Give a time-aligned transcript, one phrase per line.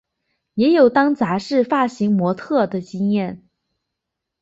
[0.55, 3.43] 也有当杂志发型模特儿的经验。